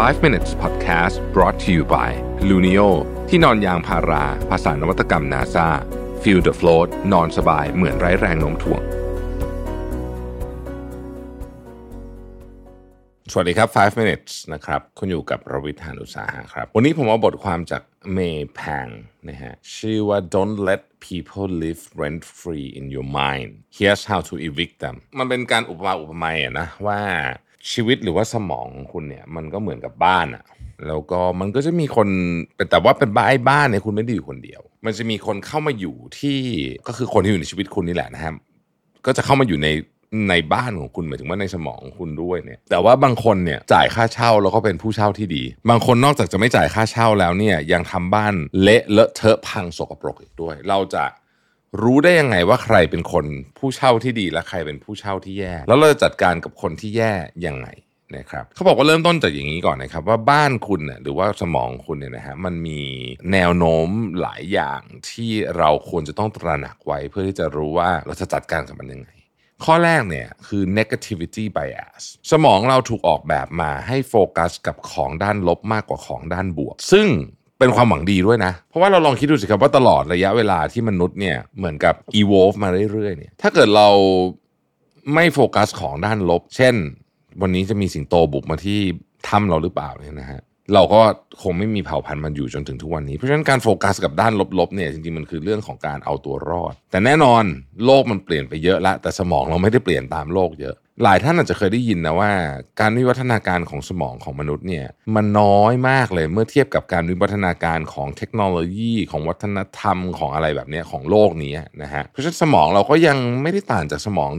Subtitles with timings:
[0.00, 2.10] 5 minutes podcast brought to you by
[2.48, 2.88] Luno
[3.28, 5.68] ที่นอนยางพารา ภาษานวัตกรรม NASA
[6.22, 8.82] feel the float นอนสบายเหมือนไร้แรงโน้มถ่วง
[13.32, 17.82] สวัสดีครับ 5 minutes นะครับ คุณอยู่กับรวิทานุตสาหะครับ วันนี้ผมเอาบทความจาก
[18.12, 18.88] เมย์แพง
[19.28, 24.96] นะฮะ ชื่อว่า don't let people live rent free in your mind here's how to evict them
[25.18, 27.00] มันเป็นการอุปมาอุปไมยอะนะว่า
[27.70, 30.44] ชีวิตหรือว่าสมองของคุณเนี่ย มันก็เหมือนกับบ้านอะ
[30.86, 32.08] แล้วก็มันก็จะมีคน
[32.70, 36.38] แต่ว่าเป็นบ้านบ้านเนี่ยคุณไม่ได้อยู่คนเดียว มันจะมีคนเข้ามาอยู่ที่
[36.86, 38.34] ก็คือคนที่อยู่ในชีวิตคุณนี่แหละนะครับ
[39.06, 39.68] ก็จะเข้ามาอยู่ใน
[40.30, 51.04] ในบ้านของคุณหมายถึงว่าในสมองของคุณด้วยเนี่ย แต่ว่าบางคนเนี่ยจ่ายค่าเช่าแล้วก็เป็นผู้เช่าที่ดี บางคนนอกจากจะไม่จ่ายค่าเช่าแล้วเนี่ยยังทำบ้านเละเลอะเทอะพังสกปรกอีกด้วย เราจะ
[51.82, 53.24] รู้ได้ยังไงว่าใครเป็นคน
[53.58, 57.12] ผู้เช่าที่ดีและใครเป็นผู้เช่าที่แย่ แล้วเราจะจัดการกับคนที่แย่
[57.46, 57.68] ยังไง
[58.16, 62.80] นะครับเขาบอกว่าเริ่มต้นจากอย่างนี้ก่อนนะครับ ว่าบ้านคุณเนี่ยหรือว่าสมองคุณเนี่ยนะฮะมันมี
[63.32, 63.88] แนวโน้ม
[64.20, 69.10] หลายอย่างที่เราควรจะต้องตระหนักไว้ เพื่อที่จะรู้ว่าเราจะจัดการกับมันยังไง
[69.64, 77.08] ข้อแรกเนี่ยคือ negativity bias สมองเราถูกออกแบบมาให้โฟกัสกับของด้านลบมากกว่าของด้านบวก ซึ่ง
[77.62, 83.88] เป็นความหวังดีด้วยนะ เพราะว่าเราลองคิดดูสิครับว่าตลอดระยะเวลาที่มนุษย์เนี่ยเหมือนกับ evolve มาเรื่อยๆเนี่ยถ้าเกิดเรา
[85.14, 86.74] ไม่โฟกัสของด้านลบ เช่น
[87.42, 88.80] วันนี้จะมีสิงโตบุกมาที่
[89.28, 90.40] ถ้ำเราหรือเปล่าเนี่ยนะฮะ
[90.74, 91.00] เราก็
[91.42, 97.44] คงไม่มีเผ่าพันธุ์มันอยู่จนถึงทุกวันนี้ เพราะฉะนั้นการโฟกัสกับด้านลบๆเนี่ยจริงๆมันคือเรื่องของการเอาตัวรอด แต่แน่นอน
[97.86, 102.30] โลกมันเปลี่ยนไปเยอะล้วแต่สมองเราไม่ได้เปลี่ยนตามโลกเยอะ หลายท่านอาจจะเคยได้ยินนะว่า
[102.80, 114.30] การวิวัฒนาการของสมองของมนุษย์เนี่ยมันน้อยมากเลยเมื่อเทียบกับการวิวัฒนาการของเทคโนโลยีของวัฒนธรรมของอะไรแบบนี้ของโลกนี้นะฮะเพราะฉะนั้นสมองเราก็ยังไม่ได้ต่างจากสมอง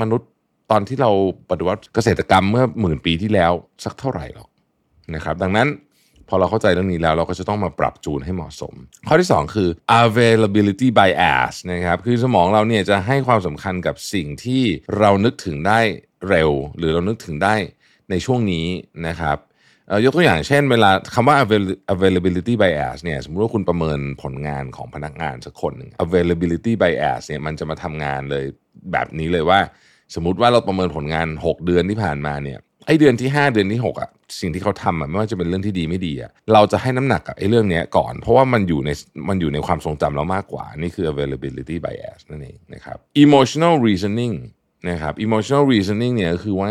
[0.00, 0.28] มนุษย์
[0.70, 1.10] ตอนที่เรา
[1.50, 3.52] ปฏิวัติเกษตรกรรมเมื่อหมื่นปีที่แล้ว
[3.84, 4.48] สักเท่าไหร่หรอก
[5.14, 5.68] นะครับ ดังนั้น
[6.28, 8.74] พอเราเข้าใจเรื่องนี้แล้วเราก็จะต้องมาปรับจูนให้เหมาะสม
[9.08, 9.68] ข้อที่ 2 คือ
[10.02, 14.62] availability bias นะครับคือสมองเราเนี่ยจะให้ความสำคัญกับสิ่งที่
[14.98, 15.80] เรานึกถึงได้
[16.28, 17.54] เร็ว หรือเรานึกถึงได้
[18.10, 18.66] ในช่วงนี้
[19.08, 19.38] นะครับ
[20.04, 21.36] ยกตัวอย่างเช่นเวลาคำว่า
[21.94, 28.44] availability bias เนี่ยสมมติว่าคุณประเมินผลงานของพนักงานสักคนหนึ่ง availability bias เนี่ยมันจะมาทำงานเลย
[28.92, 29.60] แบบนี้เลยว่า
[30.14, 34.10] สมมติว่าเราประเมินผลงาน 6 เดือนที่ผ่านมาเนี่ยไอเดือนที่ 5 เดือนที่6อะ
[34.40, 38.90] สิ่งที่เขาทำอะไม่ว่าจะเป็นเรื่องที่ดีไม่ดีอะเราจะให้น้ำหนักกับไอ้เรื่องนี้ก่อน เพราะว่ามันอยู่ใน
[39.28, 44.34] มันอยู่ในความทรงจำเรามากกว่า นี่คือ availability bias นั่นเองนะครับ emotional reasoning
[44.88, 46.68] นะครับ emotional reasoning เนี่ยก็คือว่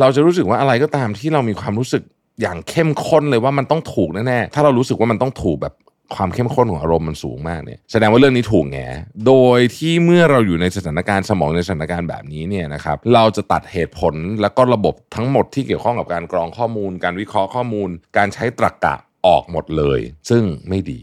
[0.00, 2.02] เราจะรู้สึกว่าอะไรก็ตามที่เรามีความรู้สึก
[2.42, 5.74] อย่างเข้มข้นเลยว่ามันต้องถูกแน่ๆ ถ้าเรารู้สึกว่ามันต้องถูกแบบ
[6.16, 8.78] ความเข้มข้นของอารมณ์มันสูงมากเนี่ยแสดงว่าเรื่องนี้ถูกแง
[9.26, 18.94] โดยที่เมื่อเราอยู่ในสถานการณ์สมองในสถานการณ์แบบนี้เนี่ยนะครับเราจะตัดเหตุผลแล้วก็ระบบทั้งหมดที่เกี่ยวข้องกับการกรองข้อมูล การวิเคราะห์ข้อมูล การใช้ตรรกกะ
[19.26, 21.00] ออกหมดเลย ซึ่งไม่ดี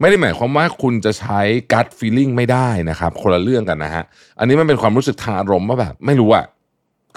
[0.00, 1.40] ไม่ได้หมายความว่าคุณจะใช้
[1.72, 4.04] gut feeling ไม่ได้นะครับคนละเรื่องกันนะฮะ
[4.38, 6.44] อันนี้มันเป็นความรู้สึกทางอารมณ์ว่าแบบไม่รู้อะ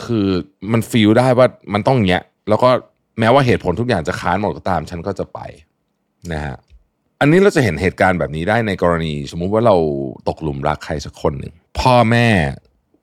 [0.03, 0.27] คือ
[0.71, 2.69] มันฟีลได้ว่ามันต้องเงี้ยแล้วก็
[3.19, 5.39] แม้ว่าเหตุผลทุกอย่างจะค้านหมดก็ตามฉันก็จะไป
[6.33, 6.55] นะฮะ
[7.23, 9.75] อันนี้เราจะเห็นเหตุการณ์แบบนี้ได้ในกรณี สมมุติว่าเรา
[10.29, 12.27] ตกหลุมรักใครสักคนหนึ่งพ่อแม่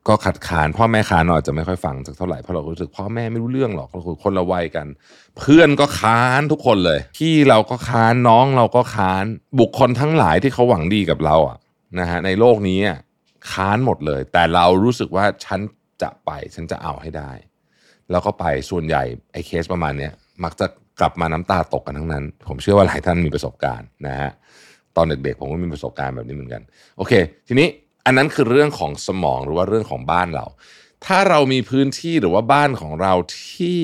[0.07, 4.87] ก็ขัดขาน พ่อแม่ค้านอาจจะไม่ค่อยฟังสักเท่าไหร่เพราะเรารู้สึกพ่อแม่ไม่รู้เรื่องหรอกเราคือคนละวัยกัน
[5.37, 9.23] เพื่อนก็ค้านทุกคนเลยพี่เราก็ค้านน้องเราก็ค้าน
[9.59, 11.57] บุคคลทั้งหลายที่เขาหวังดีกับเราอะ
[11.99, 12.79] นะฮะในโลกนี้
[13.51, 15.59] ค้านหมดเลย แต่เรารู้สึกว่าฉัน
[16.01, 17.31] จะไปฉันจะเอาให้ได้
[18.11, 19.03] แล้วก็ไปส่วนใหญ่
[19.33, 20.67] ไอ้เคสประมาณเนี้ยมักจะ
[21.01, 24.31] กลับมาน้ำตาตกกันทั้งนั้น ผมเชื่อว่าหลายท่านมีประสบการณ์นะฮะ
[24.95, 26.61] ตอนเด็กๆผมก็มีประสบการณ์แบบนี้เหมือนกัน
[26.97, 27.13] โอเค
[27.47, 27.67] ทีนี้
[28.05, 30.45] อันนั้นคือเรื่องของสมองหรือว่าเรื่องของบ้านเรา
[31.05, 33.13] ถ้าเรามีพื้นที่หรือว่าบ้านของเรา
[33.51, 33.81] ที่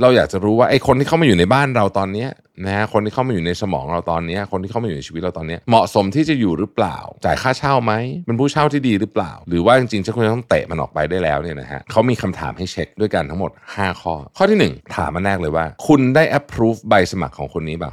[0.00, 2.26] เราอยากจะรู้ว่าไอ้คนที่เข้ามาอยู่ในบ้านเราตอนนี้
[2.64, 7.92] นะฮะคนที่เข้ามาอยู่ในสมองเราตอนนี้คนที่เข้ามาอยู่ในชีวิตเราตอนนี้เหมาะสมที่จะอยู่หรือเปล่า จ่ายค่าเช่าไหม
[8.26, 17.92] เป็นผู้เช่าที่ดีหรือเปล่า หรือว่าจริงๆจะควรต้องเตะมันออกไปได้แล้วเนี่ยนะฮะเขามีคำถามให้เช็คด้วยกันทั้งหมด 5 ข้อ ข้อที่ 1 ถามมาแรกเลยว่า คุณได้ approve ใบสมัครของคนนี้เปล่า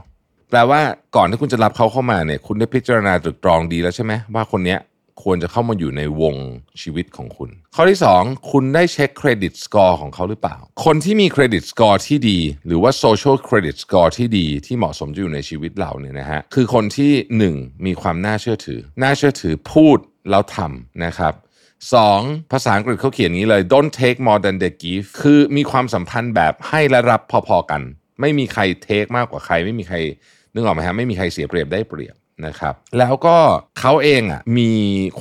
[0.49, 0.81] แปลว่า
[1.15, 4.79] ก่อนที่คุณจะรับเขาเข้ามาเนี่ยคุณได้พิจารณาตรึกตรองดีแล้วใช่ไหมว่าคนเนี้ย
[5.23, 6.35] ควรจะเข้ามาอยู่ในวง
[6.81, 17.11] ชีวิตของคุณ ข้อที่ 2 คุณได้เช็คเครดิตสกอร์ของเขาหรือเปล่า คนที่มี credit score ที่ดี หรือว่า social credit score ที่ดีที่เหมาะสมจะอยู่ในชีวิตเราเนี่ยนะฮะคือคนที่
[17.51, 19.97] 1 มีความน่าเชื่อถือ น่าเชื่อถือพูด
[20.29, 21.33] แล้วทำนะครับ
[21.93, 22.51] 2.
[22.51, 27.81] ภาษาอังกฤษเขาเขียนงี้เลย don't take more than they give คือมีความสัมพันธ์แบบให้และรับพอๆกัน
[28.21, 29.97] ไม่มีใคร take มากกว่าใคร ไม่มีใคร
[30.53, 32.15] นึกออกไหมฮะไม่มีใครเสียเปรียบได้เปรียบ
[32.47, 33.37] นะครับแล้วก็
[33.79, 34.71] เขาเองอะมี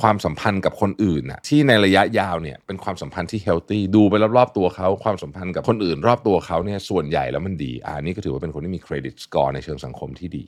[0.01, 10.45] ความสัมพันธ์กับคนอื่นอะที่ในระยะยาวเนี่ยเป็นความสัมพันธ์ที่ healthy ดูไปรอบๆตัวเขาความสัมพันธ์กับคนอื่น รอบตัวเขาเนี่ยส่วนใหญ่แล้วมันดีอ่านี่ก็ถือว่าเป็นคนที่มี credit score ในเชิงสังคมที่ดี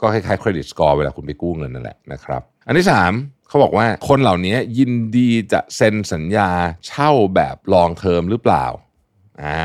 [0.00, 2.86] ก็คล้ายๆ credit score เวลาคุณไปกู้เงินนั่นแหละนะครับอันที่
[3.16, 6.50] 3เขาบอกว่าคนเหล่านี้ยินดีจะเซ็นสัญญา
[6.86, 8.66] เช่าแบบ long term หรือเปล่า
[9.42, 9.60] อ่า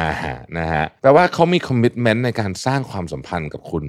[0.57, 3.85] นะฮะแปลว่าเขามี commitment ในการสร้างความสัมพันธ์กับคุณ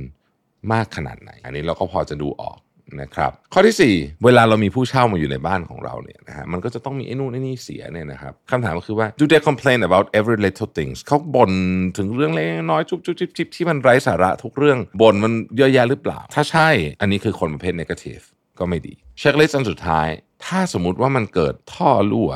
[0.73, 2.59] มากขนาดไหน อันนี้เราก็พอจะดูออก
[3.01, 11.53] นะครับข้อที่ 4 เวลาเรามีผู้เช่ามาอยู่ในบ้านของเราเนี่ยนะฮะมันก็จะต้องมีไอ้นู่นไอ้นี่เสียเนี่ยนะครับคำถามก็คือว่า do they complain about every little things เขาบ่น
[11.99, 16.69] ถึงเรื่องเล็กน้อยจุ๊บจุ๊บจิ๊บจิ๊บที่มันไร้สาระทุกเรื่องบ่นมันเยอะแยะหรือเปล่า ถ้าใช่
[17.01, 18.23] อันนี้คือคนประเภท negative
[18.59, 20.09] ก็ไม่ดีเช็คลิสต์อันสุดท้าย
[20.47, 22.31] ถ้าสมมุติว่ามันเกิดท่อรั่ว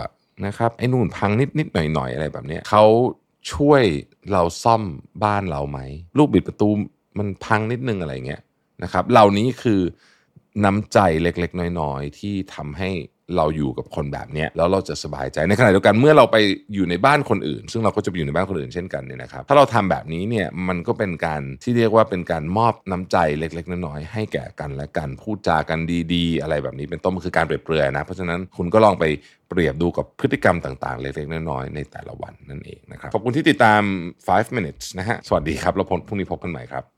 [0.46, 2.84] นะครับไอ้นู่นพังนิดนิดหน่อยหน่อยอะไรแบบนี้เขา
[3.52, 3.82] ช่วย
[4.32, 4.82] เราซ่อม
[5.24, 5.78] บ้านเราไหม
[6.18, 6.68] ลูกบิดประตู
[7.18, 8.42] มันพังนิดนึงอะไรเงี้ย
[8.82, 9.80] นะครับ เหล่านี้คือ
[10.64, 12.90] น้ำใจเล็กๆ น้อยๆ ที่ทำให้
[13.36, 16.36] เราอยู่กับคนแบบนี้แล้วเราจะสบายใจในขณะเดียวกันเมื่อเราไป
[16.74, 25.78] อยู่ในบ้านคนอื่น ซึ่งเราก็จะไปอยู่ในบ้านคนอื่นเช่นกันเนี่ยนะครับ ถ้าเราทำแบบนี้เนี่ยมันก็เป็นการที่เรียกว่าเป็นการมอบน้ำใจเล็ก ๆ น้อยๆให้แก่กันและกันพูดจากัน
[26.14, 29.04] ดีๆ อะไรแบบนี้เป็นต้นมันคือการเปรียบเปรยนะ เพราะฉะนั้นคุณก็ลองไป
[29.48, 33.82] เปรียบดูกับพฤติกรรมต่างๆ เล็กๆ น้อยๆในแต่ละวันนั่นเองนะครับขอบคุณที่ติดตาม
[34.26, 36.97] 5 minutes นะฮะสวัสดีครับแล้วพรุ่งนี้พบกันใหม่ครับ